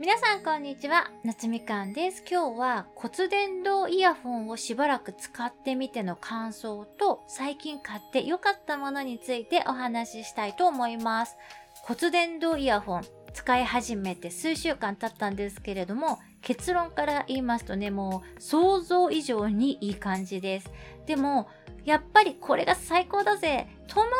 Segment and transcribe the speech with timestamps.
[0.00, 2.22] 皆さんこんにちは、夏みかんです。
[2.30, 11.36] 今日は骨伝導イヤホンをしばらく使ってみての感想と最近買って良かったものについてお話ししたいと思います。
[11.82, 13.04] 骨伝導イヤホン
[13.34, 20.70] 使い始めて数週間経ったんですけれども結論から言いますとね、もう想像以上にいい感じです。
[21.06, 21.48] でも
[21.84, 24.12] やっぱりこれが最高だぜとまでは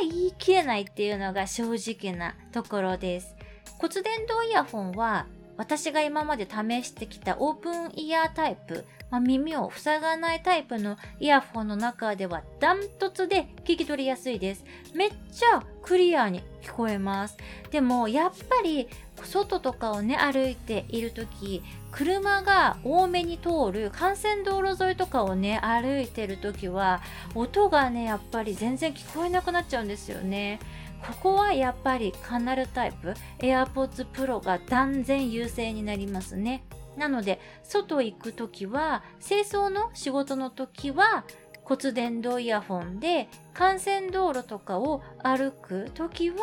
[0.00, 3.35] 言い切れないっていうのが正直なところです。
[3.78, 5.26] 骨伝導イヤホンは
[5.56, 14.64] 私が今まで試してきたオープンイヤータイプ、まあ、耳を塞がないタイプのイヤホンの中ではダントツで聞き取りやすいです。
[14.94, 17.36] めっちゃクリアに聞こえます。
[17.70, 18.88] でもやっぱり
[19.24, 27.00] 外とかをね歩いている時車が多めに通る幹線道路沿いとかをね歩いてる時は
[27.34, 30.60] 音がねやっぱり全然聞こえなくなっちゃうんですよね。
[31.04, 36.64] ここはやっぱりカナルタイプ AirPods Pro が断然優勢になりますね。
[36.96, 41.24] なので、外行くときは、清掃の仕事のときは、
[41.66, 46.36] 骨伝導イヤホンで幹線道路とかを歩くときは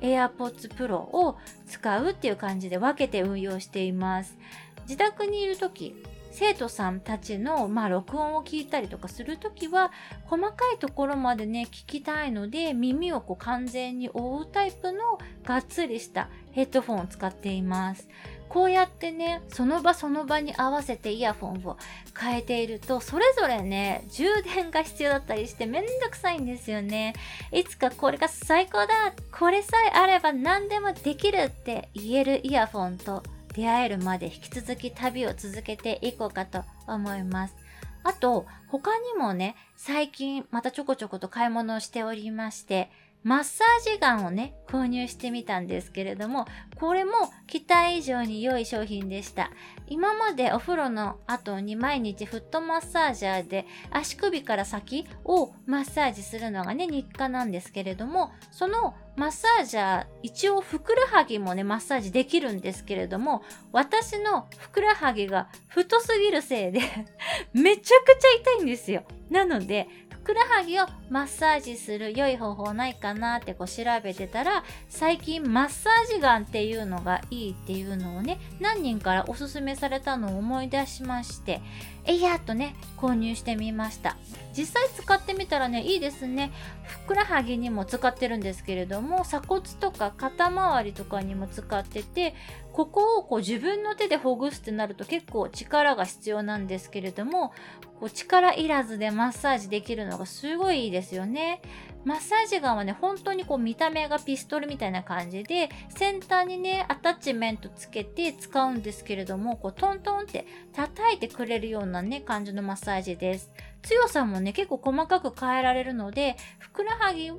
[0.00, 4.38] AirPods Pro を使うっていう感じで分けて運用しています。
[4.84, 5.94] 自宅にいるとき、
[6.32, 9.92] 生徒さんたちの、まあ、録音を聞いたりとかするときは、
[10.24, 18.08] 細かいところまでね、聞きたいので、耳をこう完全に覆うタイプのがっつりしたヘッドフォンを使っています。
[18.48, 21.78] こうやってね、その場その場に合わせてイヤホンを
[22.18, 27.14] 変えていると、それぞれね、充電が必要だったりしてめんどくさいんですよね。
[27.50, 33.22] いつかこれが最高だこれさえあれば何でもできるって言えるイヤホンと
[33.54, 37.56] 出会えるまで引き続き旅を続けていこうかと思います。
[38.04, 42.90] あと、他にもね、最近またちょこちょこと買い物をしておりまして、
[43.22, 47.12] マッサージガンをね、購入してみたんですけれども、これも
[47.46, 49.50] 期待以上に良い商品でした。
[49.86, 66.80] 今までお風呂の後に毎日フットマッサージャーで足首から先をマッサージするのがね、日課なんですけれども、そのマッサージャー、一応ふくらはぎもね、マッサージできるんですけれども、私のふくらはぎが太すぎるせいで
[67.52, 69.04] めちゃくちゃ痛いんですよ。
[69.30, 69.88] なので、
[70.22, 81.60] ふくらはぎをマッサージする良い方法ないかなってこう調べてたら最近マッサージガンっていうのがいいっていうのをね何人からおすすめされたのを思い出しまして
[82.04, 84.16] えいやっとね購入してみました。
[84.56, 86.52] 実際使ってみたらねいいですね
[86.84, 92.34] ふくらはぎにも使ってるんですけれども鎖骨とか肩周りとかにも使ってて
[92.72, 97.52] ここをこう自分の手でほぐすってなると結構力が必要なんですけれども
[98.00, 101.60] こう力いらずでマッサージできるのがすごいいいですよね
[102.04, 113.52] マッサージガンはね、本当にこう見た目がピストルみたいな感じで、先端にね、アタッチメントつけて使うんですけれども、こうトントンって叩いてくれるようなね、感じのマッサージです。
[113.82, 117.36] 強さもね、結構細かく変えられるので、ふくらはぎは、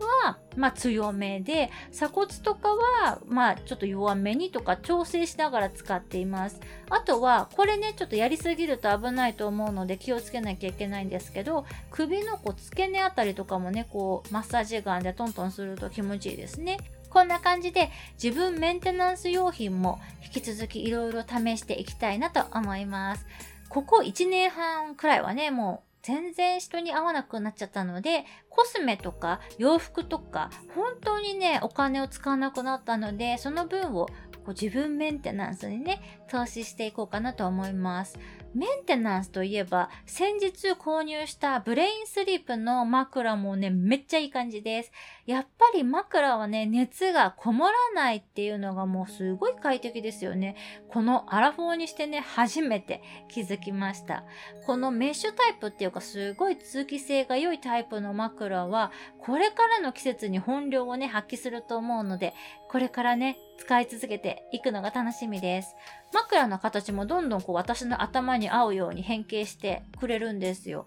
[0.55, 6.59] まあ強めで、鎖骨とかは、まあちょっと弱めにとか調整しながら使っています。
[6.89, 16.77] あとは、これね、ちょっとやりすぎると危ないと思うので気をつけなきゃいけないんですけど、首のこう付け根あたりとかもね、こう、マッサージガンでトントンすると気持ちいいですね。
[17.09, 23.27] こんな感じで自分メンテナンス用品も引き続きいろいろ試していきたいなと思います。
[23.69, 34.07] ここ1年半くらいはね、もう全然人に合わなくなっちゃったので、コスメとか洋服とか、本当にね、お金を使わなくなったので、その分を
[34.45, 38.19] こう自分メンテナンスにね、投資していこうかなと思います。
[38.53, 44.91] メンテナンスといえば、先日購入したブレインスリープの枕もね、めっちゃいい感じです。
[45.25, 50.55] やっぱり枕はね、熱がこもらないっていうのがもうすごい快適ですよね。
[50.89, 54.23] このアラフォーにしてね、初めて気づきました。
[54.67, 62.33] このメッシュタイプっていうかすごい通気性が良いタイプの枕は、これからの季節に本領をね、発揮すると思うので、
[62.69, 65.75] これからね、使い続けていくのが楽しみです。
[66.11, 70.85] 枕の形もどんどんこう私の頭に合うように変形してくれるんですよ。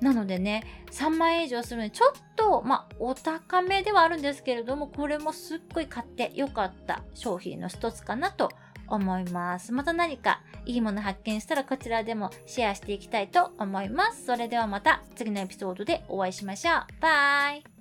[0.00, 8.50] なのでね、3万円以上するのにちょっと、まあ、お高めではあるんですけれども、これもすっごい買ってよかった商品の一つかなと
[8.90, 9.72] 思います。
[9.72, 14.26] また何かいいもの発見したらこちらでもシェアしていきたいと思います。
[14.26, 16.74] それではまた次のエピソードでお会いしましょう。
[17.00, 17.77] バイ